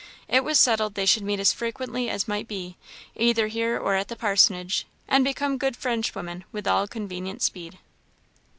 [0.27, 2.75] It was settled they should meet as frequently as might be,
[3.15, 7.77] either here or at the parsonage, and become good Frenchwomen with all convenient speed.